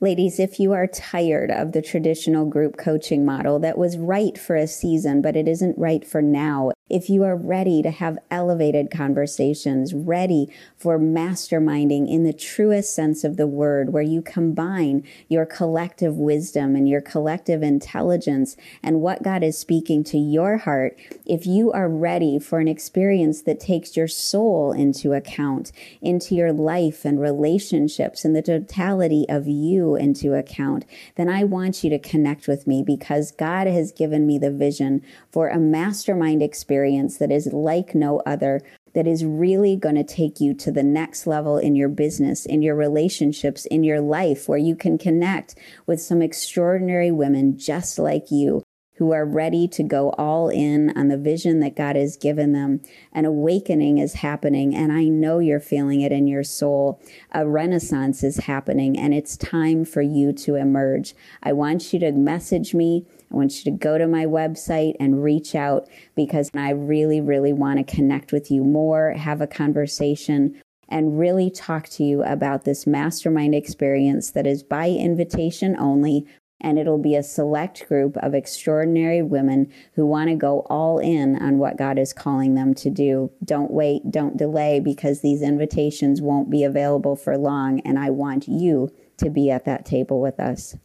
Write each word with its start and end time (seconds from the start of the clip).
Ladies, 0.00 0.38
if 0.38 0.60
you 0.60 0.74
are 0.74 0.86
tired 0.86 1.50
of 1.50 1.72
the 1.72 1.82
traditional 1.82 2.46
group 2.46 2.76
coaching 2.76 3.24
model 3.24 3.58
that 3.58 3.76
was 3.76 3.98
right 3.98 4.38
for 4.38 4.54
a 4.54 4.68
season, 4.68 5.20
but 5.20 5.34
it 5.34 5.48
isn't 5.48 5.76
right 5.76 6.06
for 6.06 6.22
now, 6.22 6.70
if 6.88 7.10
you 7.10 7.22
are 7.24 7.36
ready 7.36 7.82
to 7.82 7.90
have 7.90 8.18
elevated 8.30 8.90
conversations, 8.90 9.92
ready 9.92 10.48
for 10.76 10.98
masterminding 10.98 12.08
in 12.08 12.24
the 12.24 12.32
truest 12.32 12.94
sense 12.94 13.24
of 13.24 13.36
the 13.36 13.46
word, 13.46 13.92
where 13.92 14.02
you 14.02 14.22
combine 14.22 15.04
your 15.28 15.44
collective 15.44 16.16
wisdom 16.16 16.74
and 16.74 16.88
your 16.88 17.00
collective 17.00 17.62
intelligence 17.62 18.56
and 18.82 19.00
what 19.00 19.22
God 19.22 19.42
is 19.42 19.58
speaking 19.58 20.02
to 20.04 20.18
your 20.18 20.58
heart, 20.58 20.98
if 21.26 21.46
you 21.46 21.72
are 21.72 21.88
ready 21.88 22.38
for 22.38 22.58
an 22.58 22.68
experience 22.68 23.42
that 23.42 23.60
takes 23.60 23.96
your 23.96 24.08
soul 24.08 24.72
into 24.72 25.12
account, 25.12 25.72
into 26.00 26.34
your 26.34 26.52
life 26.52 27.04
and 27.04 27.20
relationships 27.20 28.24
and 28.24 28.34
the 28.34 28.42
totality 28.42 29.26
of 29.28 29.46
you 29.46 29.94
into 29.94 30.34
account, 30.34 30.84
then 31.16 31.28
I 31.28 31.44
want 31.44 31.84
you 31.84 31.90
to 31.90 31.98
connect 31.98 32.48
with 32.48 32.66
me 32.66 32.82
because 32.82 33.30
God 33.30 33.66
has 33.66 33.92
given 33.92 34.26
me 34.26 34.38
the 34.38 34.50
vision 34.50 35.02
for 35.30 35.48
a 35.48 35.58
mastermind 35.58 36.42
experience 36.42 36.77
experience 36.78 37.18
that 37.18 37.32
is 37.32 37.52
like 37.52 37.92
no 37.94 38.20
other, 38.24 38.60
that 38.94 39.06
is 39.06 39.24
really 39.24 39.76
going 39.76 39.96
to 39.96 40.04
take 40.04 40.40
you 40.40 40.54
to 40.54 40.70
the 40.70 40.82
next 40.82 41.26
level 41.26 41.58
in 41.58 41.74
your 41.74 41.88
business, 41.88 42.46
in 42.46 42.62
your 42.62 42.76
relationships, 42.76 43.66
in 43.66 43.82
your 43.82 44.00
life, 44.00 44.48
where 44.48 44.58
you 44.58 44.76
can 44.76 44.96
connect 44.96 45.56
with 45.86 46.00
some 46.00 46.22
extraordinary 46.22 47.10
women 47.10 47.58
just 47.58 47.98
like 47.98 48.30
you 48.30 48.62
who 48.98 49.12
are 49.12 49.24
ready 49.24 49.66
to 49.68 49.82
go 49.82 50.10
all 50.18 50.48
in 50.48 50.96
on 50.96 51.08
the 51.08 51.16
vision 51.16 51.60
that 51.60 51.76
God 51.76 51.96
has 51.96 52.16
given 52.16 52.52
them. 52.52 52.80
An 53.12 53.24
awakening 53.24 53.98
is 53.98 54.14
happening, 54.14 54.74
and 54.74 54.92
I 54.92 55.04
know 55.04 55.38
you're 55.38 55.60
feeling 55.60 56.00
it 56.00 56.12
in 56.12 56.26
your 56.26 56.44
soul. 56.44 57.00
A 57.32 57.46
renaissance 57.46 58.22
is 58.22 58.38
happening, 58.38 58.98
and 58.98 59.14
it's 59.14 59.36
time 59.36 59.84
for 59.84 60.02
you 60.02 60.32
to 60.32 60.56
emerge. 60.56 61.14
I 61.42 61.52
want 61.52 61.92
you 61.92 61.98
to 62.00 62.12
message 62.12 62.74
me 62.74 63.06
I 63.30 63.36
want 63.36 63.58
you 63.58 63.70
to 63.70 63.76
go 63.76 63.98
to 63.98 64.06
my 64.06 64.24
website 64.24 64.94
and 64.98 65.22
reach 65.22 65.54
out 65.54 65.88
because 66.14 66.50
I 66.54 66.70
really, 66.70 67.20
really 67.20 67.52
want 67.52 67.78
to 67.78 67.94
connect 67.94 68.32
with 68.32 68.50
you 68.50 68.64
more, 68.64 69.12
have 69.12 69.40
a 69.40 69.46
conversation, 69.46 70.60
and 70.88 71.18
really 71.18 71.50
talk 71.50 71.88
to 71.90 72.04
you 72.04 72.22
about 72.22 72.64
this 72.64 72.86
mastermind 72.86 73.54
experience 73.54 74.30
that 74.30 74.46
is 74.46 74.62
by 74.62 74.88
invitation 74.88 75.76
only. 75.78 76.26
And 76.60 76.78
it'll 76.78 76.98
be 76.98 77.14
a 77.14 77.22
select 77.22 77.86
group 77.86 78.16
of 78.16 78.34
extraordinary 78.34 79.22
women 79.22 79.72
who 79.94 80.04
want 80.04 80.28
to 80.28 80.34
go 80.34 80.66
all 80.68 80.98
in 80.98 81.36
on 81.40 81.58
what 81.58 81.76
God 81.76 81.98
is 81.98 82.12
calling 82.12 82.54
them 82.54 82.74
to 82.74 82.90
do. 82.90 83.30
Don't 83.44 83.70
wait, 83.70 84.10
don't 84.10 84.36
delay, 84.36 84.80
because 84.80 85.20
these 85.20 85.40
invitations 85.40 86.20
won't 86.20 86.50
be 86.50 86.64
available 86.64 87.14
for 87.14 87.38
long. 87.38 87.80
And 87.80 87.98
I 87.98 88.10
want 88.10 88.48
you 88.48 88.90
to 89.18 89.30
be 89.30 89.50
at 89.50 89.64
that 89.66 89.86
table 89.86 90.20
with 90.20 90.40
us. 90.40 90.76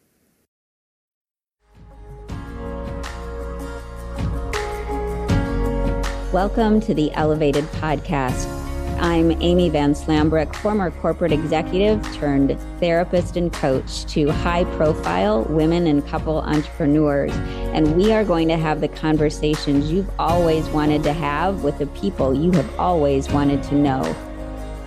Welcome 6.31 6.81
to 6.81 6.95
the 6.95 7.11
Elevated 7.13 7.65
Podcast. 7.65 8.62
I'm 8.99 9.31
Amy 9.41 9.69
Van 9.69 9.93
Slambrook, 9.93 10.55
former 10.55 10.91
corporate 10.91 11.31
executive 11.31 12.01
turned 12.15 12.57
therapist 12.79 13.37
and 13.37 13.51
coach 13.51 14.05
to 14.05 14.31
high 14.31 14.63
profile 14.75 15.43
women 15.43 15.87
and 15.87 16.05
couple 16.07 16.39
entrepreneurs. 16.39 17.31
And 17.73 17.95
we 17.95 18.11
are 18.13 18.23
going 18.23 18.47
to 18.49 18.57
have 18.57 18.81
the 18.81 18.87
conversations 18.87 19.91
you've 19.91 20.09
always 20.19 20.67
wanted 20.69 21.03
to 21.03 21.13
have 21.13 21.63
with 21.63 21.77
the 21.79 21.87
people 21.87 22.33
you 22.33 22.51
have 22.51 22.79
always 22.79 23.29
wanted 23.29 23.63
to 23.63 23.75
know. 23.75 24.15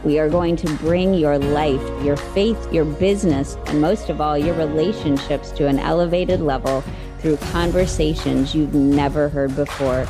We 0.04 0.18
are 0.18 0.28
going 0.28 0.56
to 0.56 0.72
bring 0.76 1.14
your 1.14 1.38
life, 1.38 1.82
your 2.04 2.16
faith, 2.16 2.72
your 2.72 2.84
business, 2.84 3.56
and 3.66 3.80
most 3.80 4.08
of 4.08 4.20
all, 4.20 4.38
your 4.38 4.54
relationships 4.54 5.50
to 5.52 5.66
an 5.66 5.78
elevated 5.78 6.41
level 6.41 6.84
through 7.18 7.38
conversations 7.38 8.54
you've 8.54 8.74
never 8.74 9.28
heard 9.28 9.56
before 9.56 10.06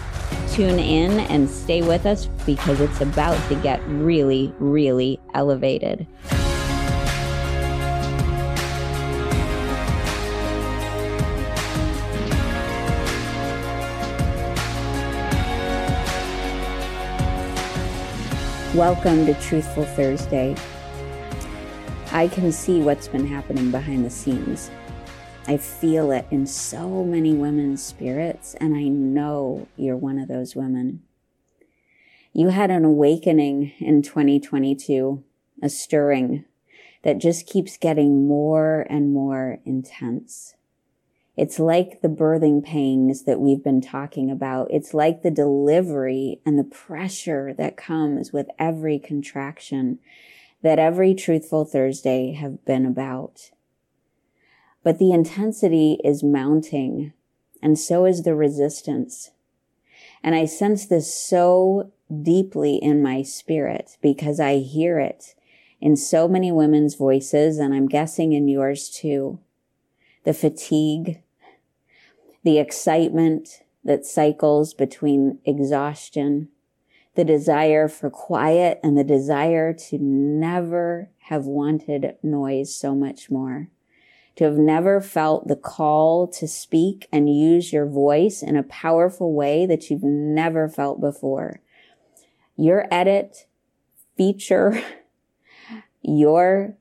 tune 0.52 0.78
in 0.78 1.20
and 1.20 1.50
stay 1.50 1.82
with 1.82 2.06
us 2.06 2.26
because 2.46 2.80
it's 2.80 3.00
about 3.00 3.36
to 3.48 3.54
get 3.56 3.86
really, 3.86 4.54
really 4.58 5.20
elevated. 5.34 6.06
Welcome 18.74 19.24
to 19.24 19.34
Truthful 19.40 19.84
Thursday. 19.84 20.54
I 22.12 22.28
can 22.28 22.52
see 22.52 22.80
what's 22.80 23.08
been 23.08 23.26
happening 23.26 23.70
behind 23.70 24.04
the 24.04 24.10
scenes. 24.10 24.70
I 25.48 25.58
feel 25.58 26.10
it 26.10 26.26
in 26.32 26.44
so 26.46 27.04
many 27.04 27.32
women's 27.32 27.80
spirits, 27.80 28.54
and 28.54 28.74
I 28.74 28.88
know 28.88 29.68
you're 29.76 29.96
one 29.96 30.18
of 30.18 30.26
those 30.26 30.56
women. 30.56 31.02
You 32.32 32.48
had 32.48 32.72
an 32.72 32.84
awakening 32.84 33.72
in 33.78 34.02
2022, 34.02 35.22
a 35.62 35.68
stirring 35.68 36.44
that 37.04 37.18
just 37.18 37.46
keeps 37.46 37.76
getting 37.76 38.26
more 38.26 38.88
and 38.90 39.12
more 39.12 39.60
intense. 39.64 40.56
It's 41.36 41.60
like 41.60 42.00
the 42.02 42.08
birthing 42.08 42.64
pangs 42.64 43.22
that 43.22 43.38
we've 43.38 43.62
been 43.62 43.80
talking 43.80 44.32
about. 44.32 44.66
It's 44.72 44.94
like 44.94 45.22
the 45.22 45.30
delivery 45.30 46.40
and 46.44 46.58
the 46.58 46.64
pressure 46.64 47.54
that 47.54 47.76
comes 47.76 48.32
with 48.32 48.48
every 48.58 48.98
contraction 48.98 50.00
that 50.62 50.80
every 50.80 51.14
Truthful 51.14 51.64
Thursday 51.64 52.32
have 52.32 52.64
been 52.64 52.84
about 52.84 53.52
but 54.86 55.00
the 55.00 55.10
intensity 55.10 55.98
is 56.04 56.22
mounting 56.22 57.12
and 57.60 57.76
so 57.76 58.04
is 58.04 58.22
the 58.22 58.36
resistance. 58.36 59.32
And 60.22 60.32
I 60.32 60.44
sense 60.44 60.86
this 60.86 61.12
so 61.12 61.90
deeply 62.22 62.76
in 62.76 63.02
my 63.02 63.22
spirit 63.22 63.96
because 64.00 64.38
I 64.38 64.58
hear 64.58 65.00
it 65.00 65.34
in 65.80 65.96
so 65.96 66.28
many 66.28 66.52
women's 66.52 66.94
voices 66.94 67.58
and 67.58 67.74
I'm 67.74 67.88
guessing 67.88 68.32
in 68.32 68.46
yours 68.46 68.88
too. 68.88 69.40
The 70.22 70.32
fatigue, 70.32 71.20
the 72.44 72.60
excitement 72.60 73.64
that 73.82 74.06
cycles 74.06 74.72
between 74.72 75.40
exhaustion, 75.44 76.48
the 77.16 77.24
desire 77.24 77.88
for 77.88 78.08
quiet 78.08 78.78
and 78.84 78.96
the 78.96 79.02
desire 79.02 79.72
to 79.72 79.98
never 79.98 81.10
have 81.22 81.44
wanted 81.44 82.14
noise 82.22 82.72
so 82.72 82.94
much 82.94 83.32
more 83.32 83.68
to 84.36 84.44
have 84.44 84.58
never 84.58 85.00
felt 85.00 85.48
the 85.48 85.56
call 85.56 86.26
to 86.28 86.46
speak 86.46 87.08
and 87.10 87.34
use 87.34 87.72
your 87.72 87.86
voice 87.86 88.42
in 88.42 88.56
a 88.56 88.62
powerful 88.62 89.32
way 89.32 89.66
that 89.66 89.90
you've 89.90 90.02
never 90.02 90.68
felt 90.68 91.00
before. 91.00 91.60
Your 92.56 92.86
edit, 92.90 93.46
feature, 94.16 94.82
your 96.02 96.76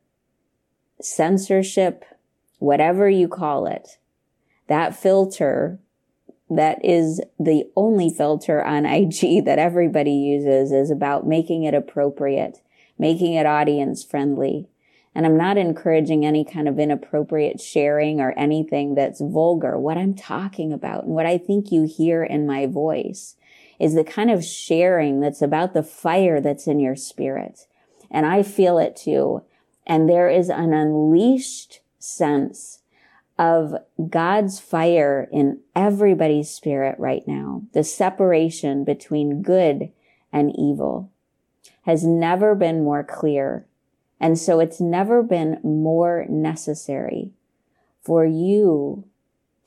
censorship, 1.01 2.03
whatever 2.59 3.09
you 3.09 3.27
call 3.27 3.67
it, 3.67 3.97
that 4.67 4.95
filter 4.95 5.79
that 6.49 6.83
is 6.85 7.21
the 7.39 7.63
only 7.75 8.09
filter 8.09 8.63
on 8.63 8.85
IG 8.85 9.45
that 9.45 9.59
everybody 9.59 10.11
uses 10.11 10.71
is 10.71 10.91
about 10.91 11.25
making 11.25 11.63
it 11.63 11.73
appropriate, 11.73 12.61
making 12.99 13.33
it 13.33 13.45
audience 13.45 14.03
friendly, 14.03 14.67
and 15.15 15.25
I'm 15.25 15.37
not 15.37 15.57
encouraging 15.57 16.25
any 16.25 16.43
kind 16.43 16.67
of 16.67 16.77
inappropriate 16.77 17.61
sharing 17.61 18.19
or 18.19 18.33
anything 18.37 18.95
that's 18.95 19.21
vulgar. 19.21 19.79
What 19.79 19.97
I'm 19.97 20.13
talking 20.13 20.73
about 20.73 21.05
and 21.05 21.13
what 21.13 21.25
I 21.25 21.37
think 21.37 21.71
you 21.71 21.83
hear 21.83 22.21
in 22.21 22.45
my 22.45 22.67
voice 22.67 23.37
is 23.79 23.95
the 23.95 24.03
kind 24.03 24.29
of 24.29 24.43
sharing 24.43 25.21
that's 25.21 25.41
about 25.41 25.73
the 25.73 25.83
fire 25.83 26.41
that's 26.41 26.67
in 26.67 26.79
your 26.79 26.97
spirit. 26.97 27.65
And 28.11 28.25
I 28.25 28.43
feel 28.43 28.77
it 28.77 28.97
too. 28.97 29.43
And 29.87 30.09
there 30.09 30.29
is 30.29 30.49
an 30.49 30.73
unleashed 30.73 31.79
sense 31.97 32.81
of 33.39 33.73
God's 34.09 34.59
fire 34.59 35.29
in 35.31 35.59
everybody's 35.75 36.49
spirit 36.49 36.97
right 36.99 37.25
now. 37.25 37.63
The 37.73 37.83
separation 37.83 38.83
between 38.83 39.41
good 39.41 39.91
and 40.31 40.53
evil 40.57 41.11
has 41.83 42.03
never 42.03 42.55
been 42.55 42.83
more 42.83 43.03
clear 43.03 43.65
and 44.25 44.39
so 44.39 44.59
it's 44.59 44.81
never 44.81 45.21
been 45.21 45.59
more 45.63 46.25
necessary 46.27 47.29
for 48.01 48.25
you 48.25 49.03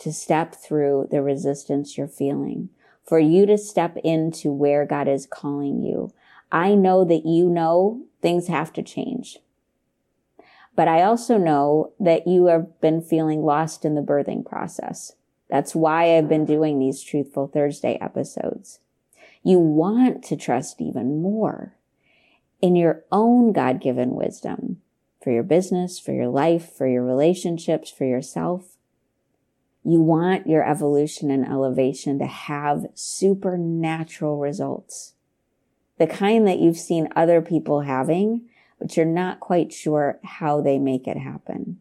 to 0.01 0.13
step 0.13 0.53
through 0.53 1.07
the 1.13 1.23
resistance 1.23 1.97
you're 1.97 2.09
feeling, 2.09 2.69
for 3.07 3.21
you 3.21 3.47
to 3.47 3.57
step 3.57 3.97
into 4.03 4.51
where 4.51 4.85
God 4.85 5.07
is 5.07 5.27
calling 5.27 5.85
you. 5.85 6.13
I 6.51 6.75
know 6.75 7.05
that 7.05 7.25
you 7.25 7.49
know 7.49 8.03
things 8.21 8.49
have 8.49 8.73
to 8.73 8.83
change. 8.83 9.39
But 10.75 10.89
I 10.89 11.03
also 11.03 11.39
know 11.39 11.93
that 12.01 12.27
you 12.27 12.47
have 12.47 12.81
been 12.81 13.01
feeling 13.01 13.45
lost 13.45 13.85
in 13.85 13.95
the 13.95 14.03
birthing 14.03 14.45
process. 14.45 15.13
That's 15.49 15.77
why 15.77 16.17
I've 16.19 16.29
been 16.29 16.47
doing 16.47 16.81
these 16.81 17.05
Truthful 17.05 17.47
Thursday 17.47 17.97
episodes. 18.01 18.81
You 19.45 19.61
want 19.61 20.25
to 20.25 20.37
trust 20.37 20.81
even 20.81 21.23
more 21.23 21.78
in 22.61 22.77
your 22.77 23.05
own 23.13 23.53
God 23.53 23.81
given 23.81 24.15
wisdom 24.15 24.81
for 25.23 25.31
your 25.31 25.43
business, 25.43 25.99
for 25.99 26.13
your 26.13 26.29
life, 26.29 26.73
for 26.73 26.87
your 26.87 27.05
relationships, 27.05 27.91
for 27.91 28.05
yourself. 28.05 28.77
You 29.85 30.01
want 30.01 30.47
your 30.47 30.69
evolution 30.69 31.31
and 31.31 31.47
elevation 31.47 32.19
to 32.19 32.27
have 32.27 32.87
supernatural 32.95 34.39
results. 34.39 35.15
The 35.99 36.07
kind 36.07 36.47
that 36.47 36.59
you've 36.59 36.79
seen 36.79 37.09
other 37.17 37.41
people 37.41 37.83
having, 37.83 38.49
but 38.79 38.97
you're 38.97 39.07
not 39.07 39.41
quite 39.41 39.73
sure 39.73 40.21
how 40.23 40.61
they 40.61 40.79
make 40.79 41.07
it 41.07 41.17
happen. 41.17 41.81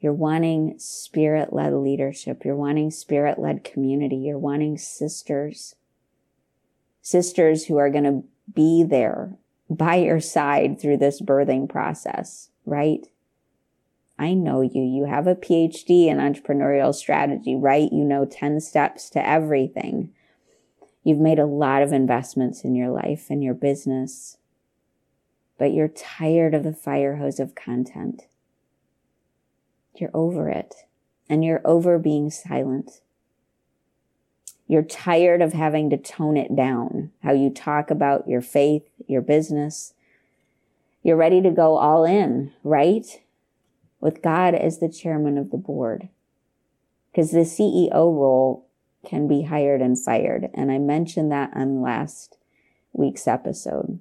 You're 0.00 0.12
wanting 0.12 0.78
spirit 0.78 1.52
led 1.52 1.72
leadership. 1.72 2.44
You're 2.44 2.56
wanting 2.56 2.90
spirit 2.90 3.38
led 3.38 3.64
community. 3.64 4.16
You're 4.16 4.38
wanting 4.38 4.78
sisters. 4.78 5.76
Sisters 7.02 7.66
who 7.66 7.76
are 7.76 7.90
going 7.90 8.04
to 8.04 8.24
be 8.52 8.82
there 8.82 9.38
by 9.68 9.96
your 9.96 10.20
side 10.20 10.80
through 10.80 10.98
this 10.98 11.20
birthing 11.20 11.68
process, 11.68 12.50
right? 12.66 13.06
I 14.18 14.34
know 14.34 14.60
you. 14.60 14.82
You 14.82 15.06
have 15.06 15.26
a 15.26 15.34
PhD 15.34 16.06
in 16.06 16.18
entrepreneurial 16.18 16.94
strategy, 16.94 17.56
right? 17.56 17.90
You 17.92 18.04
know 18.04 18.24
10 18.24 18.60
steps 18.60 19.10
to 19.10 19.26
everything. 19.26 20.12
You've 21.02 21.18
made 21.18 21.38
a 21.38 21.46
lot 21.46 21.82
of 21.82 21.92
investments 21.92 22.62
in 22.62 22.74
your 22.74 22.90
life 22.90 23.26
and 23.30 23.42
your 23.42 23.54
business, 23.54 24.36
but 25.58 25.72
you're 25.72 25.88
tired 25.88 26.54
of 26.54 26.62
the 26.62 26.72
fire 26.72 27.16
hose 27.16 27.40
of 27.40 27.54
content. 27.54 28.22
You're 29.96 30.10
over 30.14 30.48
it 30.48 30.74
and 31.28 31.44
you're 31.44 31.62
over 31.64 31.98
being 31.98 32.30
silent. 32.30 33.00
You're 34.72 34.82
tired 34.82 35.42
of 35.42 35.52
having 35.52 35.90
to 35.90 35.98
tone 35.98 36.38
it 36.38 36.56
down, 36.56 37.10
how 37.22 37.32
you 37.32 37.50
talk 37.50 37.90
about 37.90 38.26
your 38.26 38.40
faith, 38.40 38.88
your 39.06 39.20
business. 39.20 39.92
You're 41.02 41.18
ready 41.18 41.42
to 41.42 41.50
go 41.50 41.76
all 41.76 42.06
in, 42.06 42.54
right? 42.64 43.20
With 44.00 44.22
God 44.22 44.54
as 44.54 44.78
the 44.78 44.88
chairman 44.88 45.36
of 45.36 45.50
the 45.50 45.58
board. 45.58 46.08
Because 47.10 47.32
the 47.32 47.40
CEO 47.40 47.92
role 47.92 48.66
can 49.06 49.28
be 49.28 49.42
hired 49.42 49.82
and 49.82 50.02
fired. 50.02 50.48
And 50.54 50.72
I 50.72 50.78
mentioned 50.78 51.30
that 51.32 51.50
on 51.54 51.82
last 51.82 52.38
week's 52.94 53.28
episode. 53.28 54.00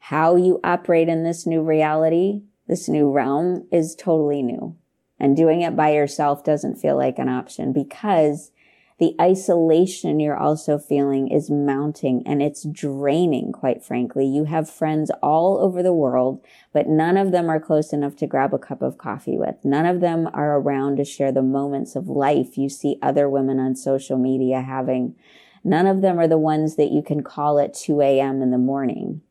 How 0.00 0.34
you 0.34 0.58
operate 0.64 1.08
in 1.08 1.22
this 1.22 1.46
new 1.46 1.62
reality, 1.62 2.42
this 2.66 2.88
new 2.88 3.12
realm 3.12 3.68
is 3.70 3.94
totally 3.94 4.42
new. 4.42 4.74
And 5.20 5.36
doing 5.36 5.62
it 5.62 5.76
by 5.76 5.92
yourself 5.92 6.42
doesn't 6.42 6.80
feel 6.80 6.96
like 6.96 7.20
an 7.20 7.28
option 7.28 7.72
because 7.72 8.50
the 8.98 9.14
isolation 9.20 10.20
you're 10.20 10.36
also 10.36 10.78
feeling 10.78 11.28
is 11.28 11.50
mounting 11.50 12.22
and 12.26 12.42
it's 12.42 12.64
draining, 12.64 13.52
quite 13.52 13.82
frankly. 13.82 14.26
You 14.26 14.44
have 14.44 14.70
friends 14.70 15.10
all 15.22 15.58
over 15.58 15.82
the 15.82 15.94
world, 15.94 16.44
but 16.72 16.86
none 16.86 17.16
of 17.16 17.32
them 17.32 17.48
are 17.48 17.60
close 17.60 17.92
enough 17.92 18.16
to 18.16 18.26
grab 18.26 18.54
a 18.54 18.58
cup 18.58 18.82
of 18.82 18.98
coffee 18.98 19.36
with. 19.36 19.56
None 19.64 19.86
of 19.86 20.00
them 20.00 20.28
are 20.32 20.58
around 20.58 20.96
to 20.96 21.04
share 21.04 21.32
the 21.32 21.42
moments 21.42 21.96
of 21.96 22.08
life 22.08 22.56
you 22.56 22.68
see 22.68 22.98
other 23.02 23.28
women 23.28 23.58
on 23.58 23.74
social 23.74 24.18
media 24.18 24.60
having. 24.60 25.16
None 25.64 25.86
of 25.86 26.00
them 26.00 26.18
are 26.18 26.28
the 26.28 26.38
ones 26.38 26.76
that 26.76 26.90
you 26.90 27.02
can 27.02 27.22
call 27.22 27.58
at 27.58 27.74
2 27.74 28.00
a.m. 28.00 28.42
in 28.42 28.50
the 28.50 28.58
morning. 28.58 29.22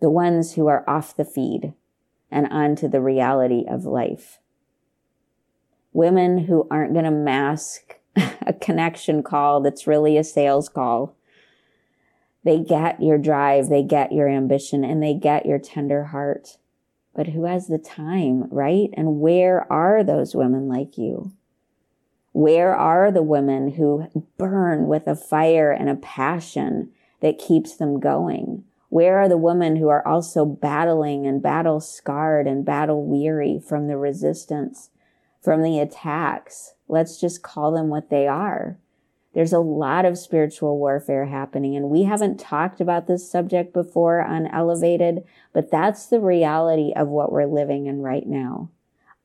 The 0.00 0.10
ones 0.10 0.54
who 0.54 0.66
are 0.68 0.88
off 0.88 1.16
the 1.16 1.24
feed 1.24 1.72
and 2.30 2.46
onto 2.48 2.88
the 2.88 3.00
reality 3.00 3.64
of 3.68 3.84
life. 3.84 4.38
Women 5.92 6.44
who 6.44 6.68
aren't 6.70 6.92
going 6.92 7.04
to 7.04 7.10
mask 7.10 7.87
a 8.46 8.52
connection 8.52 9.22
call 9.22 9.60
that's 9.60 9.86
really 9.86 10.16
a 10.16 10.24
sales 10.24 10.68
call. 10.68 11.16
They 12.44 12.58
get 12.58 13.02
your 13.02 13.18
drive, 13.18 13.68
they 13.68 13.82
get 13.82 14.12
your 14.12 14.28
ambition, 14.28 14.84
and 14.84 15.02
they 15.02 15.14
get 15.14 15.46
your 15.46 15.58
tender 15.58 16.04
heart. 16.04 16.56
But 17.14 17.28
who 17.28 17.44
has 17.44 17.66
the 17.66 17.78
time, 17.78 18.48
right? 18.50 18.90
And 18.94 19.20
where 19.20 19.70
are 19.72 20.04
those 20.04 20.36
women 20.36 20.68
like 20.68 20.96
you? 20.96 21.32
Where 22.32 22.74
are 22.74 23.10
the 23.10 23.22
women 23.22 23.72
who 23.72 24.08
burn 24.36 24.86
with 24.86 25.06
a 25.08 25.16
fire 25.16 25.72
and 25.72 25.90
a 25.90 25.96
passion 25.96 26.92
that 27.20 27.38
keeps 27.38 27.76
them 27.76 27.98
going? 27.98 28.64
Where 28.90 29.18
are 29.18 29.28
the 29.28 29.36
women 29.36 29.76
who 29.76 29.88
are 29.88 30.06
also 30.06 30.44
battling 30.44 31.26
and 31.26 31.42
battle 31.42 31.80
scarred 31.80 32.46
and 32.46 32.64
battle 32.64 33.04
weary 33.04 33.58
from 33.58 33.88
the 33.88 33.98
resistance, 33.98 34.90
from 35.42 35.62
the 35.62 35.80
attacks, 35.80 36.74
Let's 36.88 37.20
just 37.20 37.42
call 37.42 37.72
them 37.72 37.88
what 37.88 38.10
they 38.10 38.26
are. 38.26 38.78
There's 39.34 39.52
a 39.52 39.60
lot 39.60 40.04
of 40.04 40.18
spiritual 40.18 40.78
warfare 40.78 41.26
happening, 41.26 41.76
and 41.76 41.90
we 41.90 42.04
haven't 42.04 42.40
talked 42.40 42.80
about 42.80 43.06
this 43.06 43.30
subject 43.30 43.72
before 43.72 44.22
on 44.22 44.46
Elevated, 44.46 45.22
but 45.52 45.70
that's 45.70 46.06
the 46.06 46.20
reality 46.20 46.92
of 46.96 47.08
what 47.08 47.30
we're 47.30 47.46
living 47.46 47.86
in 47.86 48.00
right 48.00 48.26
now. 48.26 48.70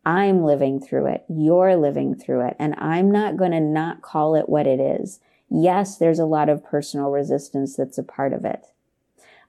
I'm 0.06 0.44
living 0.44 0.80
through 0.80 1.08
it. 1.08 1.24
You're 1.30 1.76
living 1.76 2.16
through 2.16 2.48
it. 2.48 2.56
And 2.60 2.76
I'm 2.78 3.10
not 3.10 3.38
going 3.38 3.52
to 3.52 3.60
not 3.60 4.02
call 4.02 4.36
it 4.36 4.50
what 4.50 4.68
it 4.68 4.80
is. 4.80 5.20
Yes, 5.50 5.98
there's 5.98 6.20
a 6.20 6.26
lot 6.26 6.50
of 6.50 6.64
personal 6.64 7.10
resistance 7.10 7.76
that's 7.76 7.98
a 7.98 8.04
part 8.04 8.34
of 8.34 8.44
it. 8.44 8.66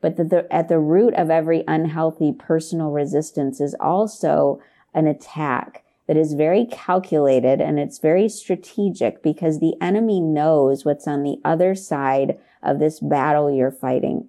But 0.00 0.16
the, 0.16 0.24
the, 0.24 0.52
at 0.52 0.68
the 0.68 0.78
root 0.78 1.14
of 1.14 1.30
every 1.30 1.64
unhealthy 1.66 2.32
personal 2.32 2.90
resistance 2.90 3.60
is 3.60 3.74
also 3.80 4.60
an 4.92 5.06
attack 5.06 5.83
that 6.06 6.16
is 6.16 6.34
very 6.34 6.66
calculated 6.66 7.60
and 7.60 7.78
it's 7.78 7.98
very 7.98 8.28
strategic 8.28 9.22
because 9.22 9.58
the 9.58 9.74
enemy 9.80 10.20
knows 10.20 10.84
what's 10.84 11.08
on 11.08 11.22
the 11.22 11.38
other 11.44 11.74
side 11.74 12.38
of 12.62 12.78
this 12.78 13.00
battle 13.00 13.50
you're 13.50 13.70
fighting. 13.70 14.28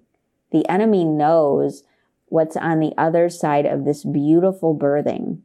The 0.52 0.66
enemy 0.68 1.04
knows 1.04 1.82
what's 2.26 2.56
on 2.56 2.80
the 2.80 2.92
other 2.96 3.28
side 3.28 3.66
of 3.66 3.84
this 3.84 4.04
beautiful 4.04 4.76
birthing. 4.76 5.40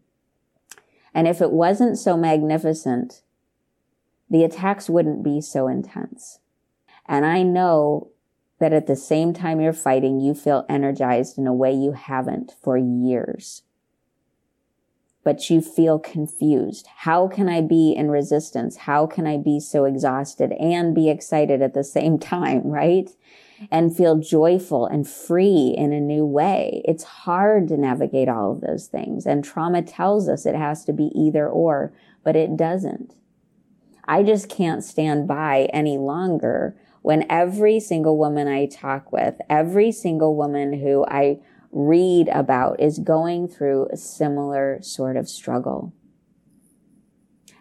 And 1.13 1.27
if 1.27 1.41
it 1.41 1.51
wasn't 1.51 1.97
so 1.97 2.15
magnificent, 2.15 3.21
the 4.29 4.45
attacks 4.45 4.89
wouldn't 4.89 5.23
be 5.23 5.41
so 5.41 5.67
intense. 5.67 6.39
And 7.05 7.25
I 7.25 7.43
know 7.43 8.11
that 8.59 8.71
at 8.71 8.87
the 8.87 8.95
same 8.95 9.33
time 9.33 9.59
you're 9.59 9.73
fighting, 9.73 10.21
you 10.21 10.33
feel 10.33 10.65
energized 10.69 11.37
in 11.37 11.47
a 11.47 11.53
way 11.53 11.73
you 11.73 11.91
haven't 11.91 12.55
for 12.61 12.77
years 12.77 13.63
but 15.23 15.49
you 15.49 15.61
feel 15.61 15.99
confused. 15.99 16.87
How 16.97 17.27
can 17.27 17.47
I 17.47 17.61
be 17.61 17.93
in 17.93 18.09
resistance? 18.09 18.77
How 18.77 19.05
can 19.05 19.27
I 19.27 19.37
be 19.37 19.59
so 19.59 19.85
exhausted 19.85 20.51
and 20.53 20.95
be 20.95 21.09
excited 21.09 21.61
at 21.61 21.73
the 21.73 21.83
same 21.83 22.17
time, 22.19 22.63
right? 22.63 23.09
And 23.69 23.95
feel 23.95 24.17
joyful 24.17 24.87
and 24.87 25.07
free 25.07 25.75
in 25.77 25.93
a 25.93 25.99
new 25.99 26.25
way. 26.25 26.81
It's 26.85 27.03
hard 27.03 27.67
to 27.67 27.77
navigate 27.77 28.27
all 28.27 28.53
of 28.53 28.61
those 28.61 28.87
things. 28.87 29.27
And 29.27 29.43
trauma 29.43 29.83
tells 29.83 30.27
us 30.27 30.47
it 30.47 30.55
has 30.55 30.83
to 30.85 30.93
be 30.93 31.11
either 31.13 31.47
or, 31.47 31.93
but 32.23 32.35
it 32.35 32.57
doesn't. 32.57 33.13
I 34.07 34.23
just 34.23 34.49
can't 34.49 34.83
stand 34.83 35.27
by 35.27 35.69
any 35.71 35.99
longer 35.99 36.75
when 37.03 37.25
every 37.29 37.79
single 37.79 38.17
woman 38.17 38.47
I 38.47 38.65
talk 38.65 39.11
with, 39.11 39.35
every 39.49 39.91
single 39.91 40.35
woman 40.35 40.73
who 40.73 41.05
I 41.07 41.39
read 41.71 42.27
about 42.29 42.79
is 42.79 42.99
going 42.99 43.47
through 43.47 43.87
a 43.91 43.97
similar 43.97 44.79
sort 44.81 45.17
of 45.17 45.29
struggle. 45.29 45.93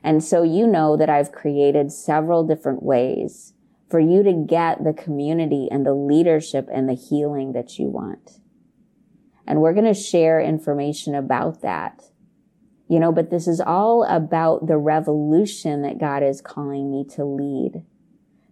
And 0.02 0.24
so 0.24 0.42
you 0.42 0.66
know 0.66 0.96
that 0.96 1.10
I've 1.10 1.32
created 1.32 1.92
several 1.92 2.46
different 2.46 2.82
ways 2.82 3.52
for 3.88 4.00
you 4.00 4.22
to 4.22 4.32
get 4.32 4.84
the 4.84 4.92
community 4.92 5.68
and 5.70 5.84
the 5.84 5.94
leadership 5.94 6.68
and 6.72 6.88
the 6.88 6.94
healing 6.94 7.52
that 7.52 7.78
you 7.78 7.88
want. 7.88 8.40
And 9.46 9.60
we're 9.60 9.74
going 9.74 9.92
to 9.92 9.94
share 9.94 10.40
information 10.40 11.14
about 11.14 11.60
that. 11.62 12.02
You 12.88 12.98
know, 12.98 13.12
but 13.12 13.30
this 13.30 13.46
is 13.46 13.60
all 13.60 14.04
about 14.04 14.66
the 14.66 14.78
revolution 14.78 15.82
that 15.82 15.98
God 15.98 16.22
is 16.22 16.40
calling 16.40 16.90
me 16.90 17.04
to 17.14 17.24
lead 17.24 17.84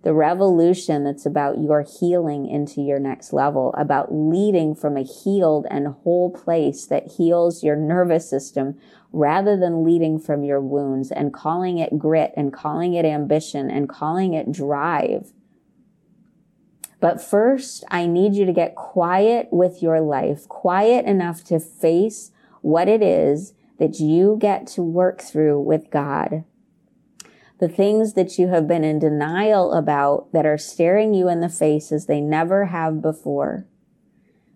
the 0.03 0.15
revolution 0.15 1.05
that's 1.05 1.27
about 1.27 1.61
your 1.61 1.83
healing 1.83 2.47
into 2.47 2.81
your 2.81 3.01
next 3.01 3.33
level, 3.33 3.75
about 3.77 4.13
leading 4.13 4.75
from 4.75 4.97
a 4.97 5.03
healed 5.03 5.67
and 5.71 5.89
whole 5.89 6.31
place 6.31 6.87
that 6.87 7.13
heals 7.17 7.65
your 7.65 7.77
nervous 7.77 8.29
system 8.29 8.79
rather 9.13 9.57
than 9.57 9.85
leading 9.85 10.19
from 10.19 10.45
your 10.45 10.61
wounds 10.61 11.11
and 11.11 11.33
calling 11.33 11.79
it 11.79 11.99
grit 11.99 12.33
and 12.37 12.53
calling 12.53 12.95
it 12.95 13.05
ambition 13.05 13.71
and 13.71 13.89
calling 13.89 14.35
it 14.35 14.53
drive. 14.53 15.33
But 17.01 17.23
first, 17.23 17.85
I 17.91 18.07
need 18.07 18.35
you 18.35 18.45
to 18.45 18.53
get 18.53 18.75
quiet 18.75 19.49
with 19.51 19.83
your 19.83 20.01
life, 20.01 20.49
quiet 20.49 21.07
enough 21.07 21.45
to 21.45 21.61
face 21.61 22.33
what 22.61 22.89
it 22.89 23.03
is 23.03 23.55
that 23.79 24.01
you 24.01 24.37
get 24.41 24.67
to 24.67 24.83
work 24.83 25.21
through 25.21 25.61
with 25.61 25.91
God 25.91 26.45
the 27.59 27.69
things 27.69 28.15
that 28.15 28.39
you 28.39 28.49
have 28.49 28.69
been 28.69 28.85
in 28.85 28.99
denial 28.99 29.73
about 29.73 30.33
that 30.33 30.47
are 30.47 30.59
staring 30.59 31.13
you 31.13 31.29
in 31.29 31.41
the 31.41 31.49
face 31.49 31.91
as 31.91 32.07
they 32.07 32.21
never 32.21 32.67
have 32.67 33.03
before. 33.03 33.67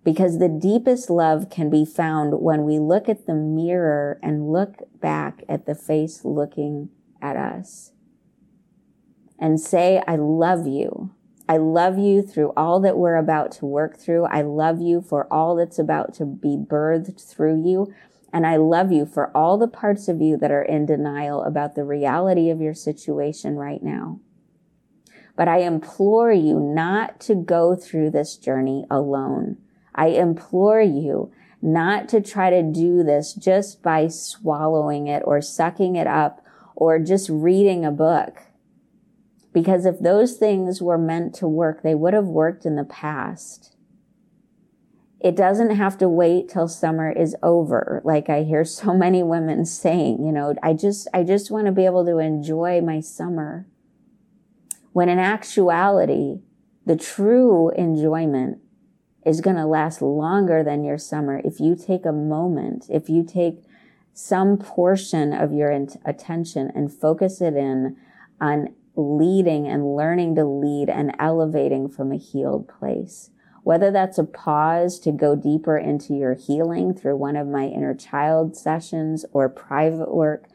Because 0.04 0.38
the 0.38 0.49
deepest 0.49 1.11
love 1.11 1.49
can 1.50 1.71
be 1.71 1.85
found 1.85 2.40
when 2.40 2.64
we 2.64 2.78
look 2.78 3.09
at 3.09 3.26
the 3.26 3.35
mirror 3.35 4.18
and 4.23 4.52
look 4.52 4.78
back 5.00 5.44
at 5.49 5.66
the 5.66 5.75
face 5.75 6.25
looking 6.25 6.90
at 7.21 7.37
us 7.37 7.92
and 9.38 9.61
say, 9.61 10.02
I 10.06 10.16
love 10.16 10.66
you. 10.66 11.12
I 11.49 11.56
love 11.56 11.99
you 11.99 12.23
through 12.23 12.52
all 12.56 12.80
that 12.80 12.97
we're 12.97 13.16
about 13.16 13.50
to 13.52 13.66
work 13.66 13.99
through. 13.99 14.25
I 14.26 14.42
love 14.42 14.80
you 14.80 15.02
for 15.02 15.32
all 15.32 15.56
that's 15.56 15.78
about 15.78 16.14
to 16.14 16.25
be 16.25 16.56
birthed 16.56 17.28
through 17.28 17.62
you. 17.64 17.92
And 18.32 18.46
I 18.46 18.56
love 18.56 18.90
you 18.90 19.04
for 19.04 19.36
all 19.36 19.58
the 19.58 19.68
parts 19.68 20.08
of 20.08 20.20
you 20.20 20.36
that 20.38 20.50
are 20.50 20.62
in 20.62 20.86
denial 20.86 21.42
about 21.42 21.74
the 21.74 21.84
reality 21.84 22.48
of 22.48 22.60
your 22.60 22.74
situation 22.74 23.56
right 23.56 23.82
now. 23.82 24.20
But 25.36 25.48
I 25.48 25.58
implore 25.58 26.32
you 26.32 26.58
not 26.58 27.20
to 27.20 27.34
go 27.34 27.76
through 27.76 28.10
this 28.10 28.36
journey 28.36 28.86
alone. 28.90 29.58
I 29.94 30.08
implore 30.08 30.80
you 30.80 31.32
not 31.60 32.08
to 32.08 32.20
try 32.20 32.50
to 32.50 32.62
do 32.62 33.02
this 33.02 33.34
just 33.34 33.82
by 33.82 34.08
swallowing 34.08 35.06
it 35.06 35.22
or 35.24 35.40
sucking 35.40 35.96
it 35.96 36.06
up 36.06 36.44
or 36.74 36.98
just 36.98 37.28
reading 37.28 37.84
a 37.84 37.92
book. 37.92 38.42
Because 39.52 39.84
if 39.84 40.00
those 40.00 40.36
things 40.36 40.80
were 40.80 40.98
meant 40.98 41.34
to 41.36 41.46
work, 41.46 41.82
they 41.82 41.94
would 41.94 42.14
have 42.14 42.26
worked 42.26 42.64
in 42.64 42.76
the 42.76 42.84
past. 42.84 43.76
It 45.22 45.36
doesn't 45.36 45.70
have 45.70 45.96
to 45.98 46.08
wait 46.08 46.48
till 46.48 46.66
summer 46.66 47.10
is 47.10 47.36
over. 47.44 48.02
Like 48.04 48.28
I 48.28 48.42
hear 48.42 48.64
so 48.64 48.92
many 48.96 49.22
women 49.22 49.64
saying, 49.64 50.24
you 50.24 50.32
know, 50.32 50.54
I 50.62 50.74
just, 50.74 51.06
I 51.14 51.22
just 51.22 51.50
want 51.50 51.66
to 51.66 51.72
be 51.72 51.86
able 51.86 52.04
to 52.06 52.18
enjoy 52.18 52.80
my 52.80 53.00
summer. 53.00 53.66
When 54.92 55.08
in 55.08 55.18
actuality, 55.18 56.40
the 56.84 56.96
true 56.96 57.70
enjoyment 57.70 58.58
is 59.24 59.40
going 59.40 59.56
to 59.56 59.64
last 59.66 60.02
longer 60.02 60.64
than 60.64 60.84
your 60.84 60.98
summer 60.98 61.40
if 61.44 61.60
you 61.60 61.76
take 61.76 62.04
a 62.04 62.12
moment, 62.12 62.86
if 62.90 63.08
you 63.08 63.24
take 63.24 63.62
some 64.12 64.58
portion 64.58 65.32
of 65.32 65.52
your 65.52 65.70
attention 66.04 66.70
and 66.74 66.92
focus 66.92 67.40
it 67.40 67.54
in 67.54 67.96
on 68.40 68.74
leading 68.96 69.66
and 69.66 69.96
learning 69.96 70.34
to 70.34 70.44
lead 70.44 70.90
and 70.90 71.14
elevating 71.18 71.88
from 71.88 72.12
a 72.12 72.18
healed 72.18 72.68
place. 72.68 73.30
Whether 73.62 73.90
that's 73.90 74.19
a 74.19 74.25
pause 74.25 74.99
to 75.00 75.12
go 75.12 75.37
deeper 75.37 75.78
into 75.78 76.14
your 76.14 76.35
healing 76.35 76.95
through 76.95 77.16
one 77.16 77.37
of 77.37 77.47
my 77.47 77.66
inner 77.66 77.95
child 77.95 78.57
sessions 78.57 79.25
or 79.33 79.49
private 79.49 80.12
work, 80.12 80.47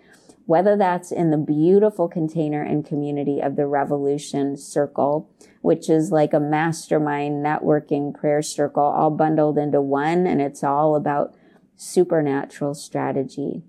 whether 0.46 0.76
that's 0.76 1.12
in 1.12 1.30
the 1.30 1.38
beautiful 1.38 2.08
container 2.08 2.62
and 2.62 2.86
community 2.86 3.40
of 3.40 3.56
the 3.56 3.68
Revolution 3.68 4.58
Circle, 4.58 5.30
which 5.62 5.90
is 5.90 6.12
like 6.12 6.34
a 6.34 6.40
mastermind 6.40 7.46
networking 7.46 8.14
prayer 8.14 8.42
circle 8.42 8.84
all 8.84 9.12
bundled 9.12 9.58
into 9.58 9.82
one, 9.82 10.26
and 10.28 10.42
it's 10.42 10.64
all 10.64 10.96
about 10.96 11.36
supernatural 11.76 12.74
strategy. 12.74 13.64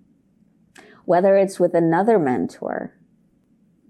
Whether 1.05 1.37
it's 1.37 1.59
with 1.59 1.75
another 1.75 2.19
mentor, 2.19 2.98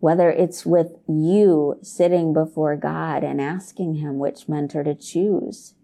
whether 0.01 0.31
it's 0.31 0.65
with 0.65 0.93
you 1.09 1.79
sitting 1.83 2.33
before 2.33 2.77
God 2.77 3.25
and 3.25 3.41
asking 3.41 3.95
Him 3.95 4.19
which 4.19 4.49
mentor 4.49 4.85
to 4.85 4.95
choose. 4.95 5.75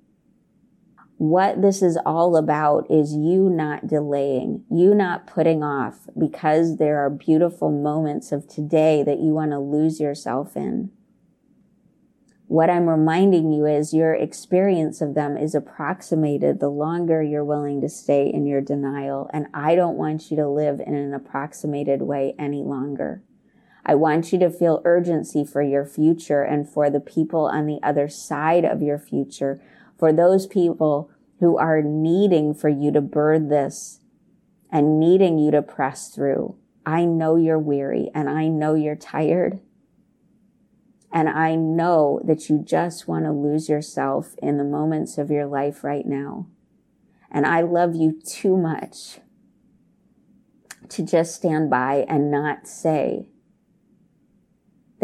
What 1.17 1.63
this 1.63 1.81
is 1.81 1.99
all 2.05 2.37
about 2.37 2.91
is 2.91 3.15
you 3.15 3.49
not 3.49 3.87
delaying, 3.87 4.65
you 4.71 4.95
not 4.95 5.27
putting 5.27 5.63
off 5.63 6.09
because 6.19 6.77
there 6.79 6.99
are 6.99 7.11
beautiful 7.11 7.71
moments 7.71 8.33
of 8.33 8.49
today 8.49 9.03
that 9.05 9.21
you 9.21 9.33
want 9.33 9.53
to 9.53 9.59
lose 9.59 10.01
yourself 10.01 10.57
in. 10.57 10.91
What 12.47 12.69
I'm 12.69 12.89
reminding 12.89 13.53
you 13.53 13.65
is 13.65 13.95
your 13.95 14.13
experience 14.13 15.01
of 15.01 15.15
them 15.15 15.37
is 15.37 15.55
approximated 15.55 16.61
the 16.61 16.69
longer 16.69 17.23
you're 17.23 17.45
willing 17.45 17.81
to 17.81 17.89
stay 17.89 18.31
in 18.33 18.45
your 18.47 18.61
denial. 18.61 19.31
And 19.33 19.47
I 19.55 19.75
don't 19.75 19.97
want 19.97 20.31
you 20.31 20.37
to 20.37 20.49
live 20.49 20.79
in 20.79 20.95
an 20.95 21.15
approximated 21.15 22.03
way 22.03 22.35
any 22.39 22.63
longer. 22.63 23.23
I 23.87 23.95
want 23.95 24.33
you 24.33 24.39
to 24.39 24.51
feel 24.51 24.81
urgency 24.85 25.45
for 25.45 25.63
your 25.63 25.85
future 25.85 26.43
and 26.43 26.69
for 26.69 26.89
the 26.89 27.01
people 27.01 27.47
on 27.47 27.67
the 27.67 27.81
other 27.83 28.09
side 28.09 28.65
of 28.65 28.81
your 28.81 28.99
future, 28.99 29.61
for 29.99 30.13
those 30.13 30.47
people 30.47 31.11
who 31.41 31.59
are 31.59 31.83
needing 31.83 32.55
for 32.55 32.69
you 32.69 32.91
to 32.93 33.01
birth 33.01 33.49
this 33.49 34.01
and 34.71 34.99
needing 34.99 35.39
you 35.39 35.51
to 35.51 35.63
press 35.63 36.09
through. 36.09 36.57
I 36.87 37.05
know 37.05 37.37
you're 37.37 37.59
weary 37.59 38.11
and 38.15 38.29
I 38.29 38.49
know 38.49 38.75
you're 38.75 38.97
tired. 38.97 39.61
And 41.13 41.29
I 41.29 41.55
know 41.55 42.21
that 42.25 42.49
you 42.49 42.59
just 42.59 43.07
want 43.07 43.25
to 43.25 43.33
lose 43.33 43.69
yourself 43.69 44.35
in 44.43 44.57
the 44.59 44.65
moments 44.65 45.17
of 45.17 45.31
your 45.31 45.47
life 45.47 45.85
right 45.85 46.05
now. 46.05 46.49
And 47.31 47.47
I 47.47 47.61
love 47.61 47.95
you 47.95 48.21
too 48.21 48.57
much 48.57 49.19
to 50.89 51.05
just 51.05 51.35
stand 51.35 51.71
by 51.71 52.05
and 52.09 52.31
not 52.31 52.67
say, 52.67 53.29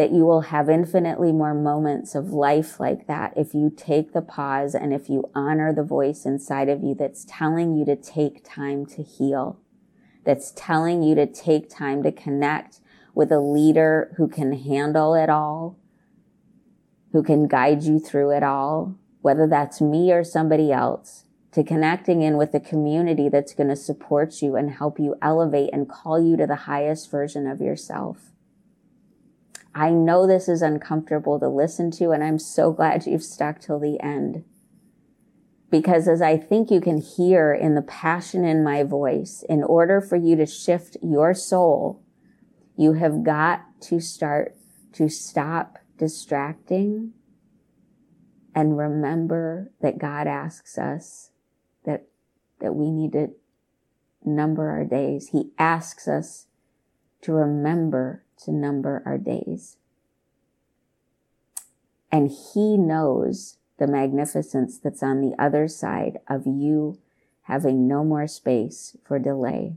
that 0.01 0.13
you 0.13 0.25
will 0.25 0.41
have 0.41 0.71
infinitely 0.71 1.31
more 1.31 1.53
moments 1.53 2.15
of 2.15 2.33
life 2.33 2.81
like 2.81 3.07
that 3.07 3.35
if 3.37 3.53
you 3.53 3.71
take 3.77 4.15
the 4.15 4.23
pause 4.23 4.75
and 4.75 4.95
if 4.95 5.11
you 5.11 5.31
honor 5.35 5.75
the 5.75 5.83
voice 5.83 6.25
inside 6.25 6.71
of 6.71 6.83
you 6.83 6.95
that's 6.95 7.27
telling 7.29 7.77
you 7.77 7.85
to 7.85 7.95
take 7.95 8.43
time 8.43 8.87
to 8.87 9.03
heal, 9.03 9.61
that's 10.25 10.55
telling 10.57 11.03
you 11.03 11.15
to 11.15 11.27
take 11.27 11.69
time 11.69 12.03
to 12.03 12.11
connect 12.11 12.81
with 13.15 13.31
a 13.31 13.41
leader 13.41 14.15
who 14.17 14.27
can 14.27 14.55
handle 14.55 15.15
it 15.15 15.29
all, 15.29 15.79
who 17.13 17.23
can 17.23 17.47
guide 17.47 17.83
you 17.83 17.99
through 17.99 18.31
it 18.31 18.43
all, 18.43 18.95
whether 19.21 19.47
that's 19.47 19.83
me 19.83 20.11
or 20.11 20.25
somebody 20.25 20.73
else, 20.73 21.27
to 21.53 21.63
connecting 21.63 22.23
in 22.23 22.39
with 22.39 22.55
a 22.55 22.61
community 22.61 23.29
that's 23.29 23.53
going 23.53 23.69
to 23.69 23.77
support 23.77 24.41
you 24.41 24.57
and 24.57 24.71
help 24.71 24.99
you 24.99 25.15
elevate 25.21 25.69
and 25.75 25.91
call 25.91 26.19
you 26.19 26.39
to 26.39 26.47
the 26.47 26.57
highest 26.57 27.11
version 27.11 27.47
of 27.47 27.61
yourself. 27.61 28.31
I 29.75 29.91
know 29.91 30.27
this 30.27 30.49
is 30.49 30.63
uncomfortable 30.63 31.39
to 31.39 31.49
listen 31.49 31.91
to, 31.93 32.11
and 32.11 32.25
I'm 32.25 32.39
so 32.39 32.73
glad 32.73 33.07
you've 33.07 33.23
stuck 33.23 33.61
till 33.61 33.79
the 33.79 34.01
end. 34.01 34.45
Because 35.71 36.09
as 36.09 36.21
I 36.21 36.37
think 36.37 36.71
you 36.71 36.81
can 36.81 36.99
hear 36.99 37.53
in 37.53 37.77
the 37.77 37.83
passion 37.83 38.45
in 38.45 38.65
my 38.65 38.83
voice, 38.83 39.45
in 39.49 39.63
order 39.63 40.01
for 40.01 40.17
you 40.17 40.35
to 40.37 40.47
shift 40.47 40.97
your 41.01 41.33
soul, 41.33 42.03
you 42.77 42.95
have 42.95 43.23
got 43.23 43.63
to 43.83 44.01
start 44.01 44.57
to 44.95 45.09
stop 45.09 45.79
distracting 45.97 47.13
and 48.55 48.77
remember 48.77 49.71
that 49.81 49.99
God 49.99 50.27
asks 50.27 50.77
us 50.77 51.31
that, 51.85 52.07
that 52.61 52.75
we 52.75 52.91
need 52.91 53.13
to 53.13 53.29
number 54.25 54.69
our 54.71 54.85
days. 54.85 55.29
He 55.29 55.51
asks 55.59 56.09
us 56.09 56.47
to 57.23 57.33
remember 57.33 58.25
to 58.45 58.53
number 58.53 59.03
our 59.05 59.19
days. 59.19 59.77
And 62.13 62.31
He 62.31 62.77
knows 62.77 63.59
the 63.79 63.87
magnificence 63.87 64.79
that's 64.79 65.03
on 65.03 65.21
the 65.21 65.35
other 65.39 65.67
side 65.69 66.19
of 66.29 66.47
you 66.47 66.99
having 67.43 67.89
no 67.89 68.05
more 68.05 68.27
space 68.27 68.97
for 69.05 69.19
delay. 69.19 69.75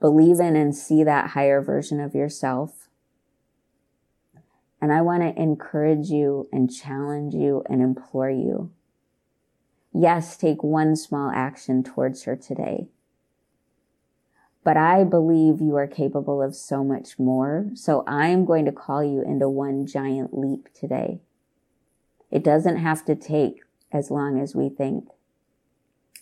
Believe 0.00 0.40
in 0.40 0.56
and 0.56 0.74
see 0.74 1.04
that 1.04 1.30
higher 1.30 1.60
version 1.60 2.00
of 2.00 2.14
yourself. 2.14 2.88
And 4.80 4.92
I 4.92 5.00
want 5.00 5.22
to 5.22 5.40
encourage 5.40 6.08
you 6.08 6.48
and 6.52 6.72
challenge 6.72 7.34
you 7.34 7.62
and 7.68 7.80
implore 7.80 8.30
you. 8.30 8.72
Yes, 9.94 10.36
take 10.36 10.62
one 10.62 10.96
small 10.96 11.30
action 11.30 11.84
towards 11.84 12.24
her 12.24 12.34
today. 12.34 12.88
But 14.64 14.76
I 14.76 15.04
believe 15.04 15.60
you 15.60 15.76
are 15.76 15.88
capable 15.88 16.40
of 16.40 16.54
so 16.54 16.84
much 16.84 17.18
more. 17.18 17.70
So 17.74 18.04
I'm 18.06 18.44
going 18.44 18.64
to 18.66 18.72
call 18.72 19.02
you 19.02 19.22
into 19.22 19.48
one 19.48 19.86
giant 19.86 20.38
leap 20.38 20.68
today. 20.72 21.20
It 22.30 22.44
doesn't 22.44 22.76
have 22.76 23.04
to 23.06 23.16
take 23.16 23.62
as 23.92 24.10
long 24.10 24.40
as 24.40 24.54
we 24.54 24.68
think. 24.68 25.08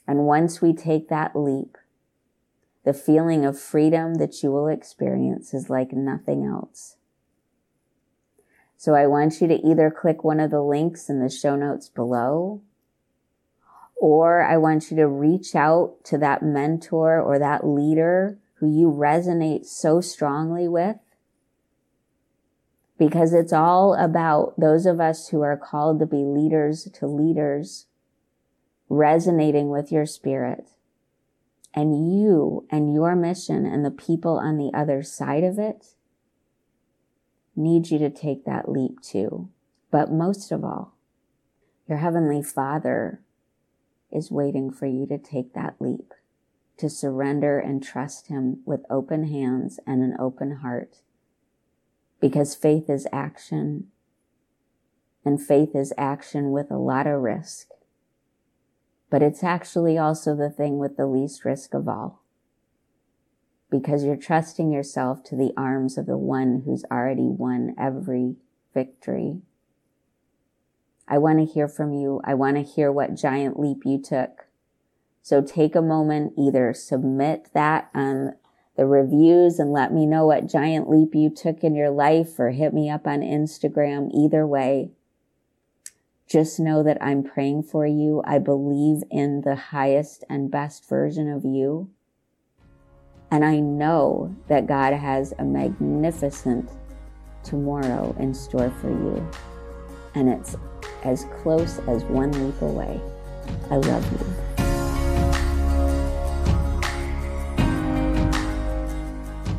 And 0.07 0.27
once 0.27 0.63
we 0.63 0.73
take 0.73 1.09
that 1.09 1.37
leap, 1.37 1.77
the 2.85 2.95
feeling 2.95 3.45
of 3.45 3.61
freedom 3.61 4.15
that 4.15 4.43
you 4.43 4.51
will 4.51 4.69
experience 4.69 5.53
is 5.53 5.69
like 5.69 5.93
nothing 5.93 6.45
else. 6.45 6.97
So 8.77 8.95
I 8.95 9.07
want 9.07 9.43
you 9.43 9.47
to 9.49 9.55
either 9.55 9.91
click 9.91 10.25
one 10.25 10.41
of 10.41 10.51
the 10.51 10.63
links 10.63 11.11
in 11.11 11.21
the 11.21 11.29
show 11.29 11.55
notes 11.55 11.91
below 11.91 12.63
or 14.01 14.43
I 14.43 14.57
want 14.57 14.91
you 14.91 14.97
to 14.97 15.07
reach 15.07 15.55
out 15.55 16.03
to 16.05 16.17
that 16.19 16.43
mentor 16.43 17.21
or 17.21 17.39
that 17.39 17.67
leader 17.67 18.39
who 18.55 18.67
you 18.67 18.91
resonate 18.91 19.67
so 19.67 20.01
strongly 20.01 20.67
with. 20.67 20.97
Because 22.99 23.35
it's 23.35 23.53
all 23.53 23.93
about 23.95 24.59
those 24.59 24.87
of 24.87 25.01
us 25.01 25.29
who 25.29 25.43
are 25.43 25.57
called 25.57 25.99
to 26.01 26.07
be 26.07 26.25
leaders 26.25 26.89
to 26.95 27.07
leaders 27.07 27.87
resonating 28.89 29.69
with 29.69 29.93
your 29.93 30.07
spirit 30.07 30.71
and 31.75 32.11
you 32.11 32.67
and 32.71 32.95
your 32.95 33.15
mission 33.15 33.67
and 33.67 33.85
the 33.85 33.91
people 33.91 34.39
on 34.39 34.57
the 34.57 34.71
other 34.75 35.03
side 35.03 35.45
of 35.45 35.59
it 35.59 35.89
need 37.55 37.91
you 37.91 37.99
to 37.99 38.09
take 38.09 38.47
that 38.47 38.69
leap 38.69 39.03
too. 39.03 39.51
But 39.91 40.11
most 40.11 40.51
of 40.51 40.65
all, 40.65 40.95
your 41.87 41.99
heavenly 41.99 42.43
father 42.43 43.21
is 44.13 44.31
waiting 44.31 44.71
for 44.73 44.87
you 44.87 45.07
to 45.07 45.19
take 45.19 45.55
that 45.55 45.77
leap, 45.81 46.13
to 46.79 46.89
surrender 46.89 47.59
and 47.59 47.83
trust 47.83 48.29
Him 48.29 48.61
with 48.65 48.85
open 48.91 49.25
hands 49.29 49.79
and 49.87 50.03
an 50.03 50.17
open 50.19 50.57
heart. 50.57 50.99
Because 52.21 52.55
faith 52.55 52.91
is 52.91 53.07
action, 53.13 53.89
And 55.25 55.41
faith 55.41 55.75
is 55.75 55.93
action 55.99 56.51
with 56.51 56.71
a 56.71 56.79
lot 56.79 57.07
of 57.07 57.21
risk. 57.21 57.69
But 59.11 59.23
it's 59.23 59.45
actually 59.45 59.99
also 59.99 60.35
the 60.35 60.51
thing 60.51 60.79
with 60.79 60.97
the 60.97 61.07
least 61.07 61.45
risk 61.45 61.75
of 61.75 61.89
all. 61.89 62.23
Because 63.71 64.05
you're 64.05 64.17
trusting 64.17 64.73
yourself 64.73 65.23
to 65.25 65.37
the 65.37 65.53
arms 65.57 65.99
of 65.99 66.07
the 66.07 66.17
one 66.17 66.63
who's 66.65 66.85
already 66.91 67.29
won 67.29 67.75
every 67.79 68.37
victory. 68.73 69.43
I 71.11 71.19
want 71.19 71.41
to 71.41 71.45
hear 71.45 71.67
from 71.67 71.93
you. 71.93 72.21
I 72.25 72.35
want 72.35 72.57
to 72.57 72.63
hear 72.63 72.93
what 72.93 73.17
giant 73.17 73.59
leap 73.59 73.83
you 73.85 74.01
took. 74.01 74.47
So 75.21 75.43
take 75.43 75.75
a 75.75 75.83
moment, 75.83 76.35
either 76.39 76.73
submit 76.73 77.49
that 77.53 77.91
on 77.93 78.35
the 78.77 78.87
reviews 78.87 79.59
and 79.59 79.73
let 79.73 79.93
me 79.93 80.07
know 80.07 80.27
what 80.27 80.47
giant 80.47 80.89
leap 80.89 81.15
you 81.15 81.29
took 81.29 81.65
in 81.65 81.75
your 81.75 81.91
life 81.91 82.39
or 82.39 82.51
hit 82.51 82.73
me 82.73 82.89
up 82.89 83.09
on 83.09 83.21
Instagram. 83.21 84.09
Either 84.15 84.47
way, 84.47 84.93
just 86.29 86.61
know 86.61 86.85
that 86.85 87.03
I'm 87.03 87.25
praying 87.25 87.65
for 87.65 87.85
you. 87.85 88.23
I 88.25 88.39
believe 88.39 89.03
in 89.11 89.41
the 89.41 89.57
highest 89.57 90.23
and 90.31 90.49
best 90.49 90.89
version 90.89 91.29
of 91.29 91.45
you. 91.45 91.91
And 93.33 93.45
I 93.45 93.59
know 93.59 94.35
that 94.47 94.69
God 94.69 94.93
has 94.93 95.35
a 95.41 95.45
magnificent 95.45 96.71
tomorrow 97.43 98.15
in 98.19 98.33
store 98.33 98.71
for 98.81 98.91
you. 98.91 99.29
And 100.15 100.29
it's 100.29 100.57
as 101.05 101.27
close 101.43 101.79
as 101.81 102.05
one 102.05 102.33
leap 102.33 102.63
away. 102.63 103.01
I 103.71 103.77
love 103.77 104.13
you. 104.13 104.19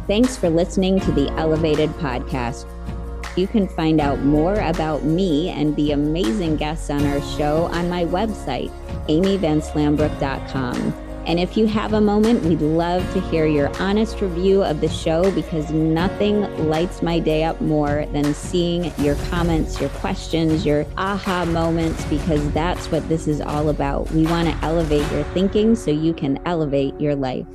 Thanks 0.07 0.35
for 0.35 0.49
listening 0.49 0.99
to 1.01 1.11
the 1.13 1.29
Elevated 1.37 1.89
Podcast. 1.91 2.65
You 3.37 3.47
can 3.47 3.69
find 3.69 4.01
out 4.01 4.19
more 4.23 4.55
about 4.55 5.05
me 5.05 5.47
and 5.49 5.73
the 5.77 5.93
amazing 5.93 6.57
guests 6.57 6.89
on 6.89 7.05
our 7.05 7.21
show 7.37 7.69
on 7.71 7.89
my 7.89 8.03
website, 8.03 8.71
amyvanslambrook.com. 9.07 11.10
And 11.25 11.39
if 11.39 11.55
you 11.55 11.67
have 11.67 11.93
a 11.93 12.01
moment, 12.01 12.43
we'd 12.43 12.61
love 12.61 13.01
to 13.13 13.21
hear 13.21 13.45
your 13.45 13.69
honest 13.81 14.21
review 14.21 14.63
of 14.63 14.81
the 14.81 14.89
show 14.89 15.29
because 15.31 15.69
nothing 15.71 16.41
lights 16.67 17.01
my 17.01 17.19
day 17.19 17.43
up 17.43 17.61
more 17.61 18.05
than 18.11 18.33
seeing 18.33 18.91
your 18.97 19.15
comments, 19.29 19.79
your 19.79 19.89
questions, 19.89 20.65
your 20.65 20.85
aha 20.97 21.45
moments, 21.45 22.03
because 22.05 22.51
that's 22.53 22.91
what 22.91 23.07
this 23.07 23.27
is 23.27 23.39
all 23.39 23.69
about. 23.69 24.09
We 24.11 24.25
want 24.25 24.49
to 24.49 24.65
elevate 24.65 25.09
your 25.11 25.23
thinking 25.25 25.75
so 25.75 25.91
you 25.91 26.13
can 26.13 26.39
elevate 26.45 26.99
your 26.99 27.15
life. 27.15 27.45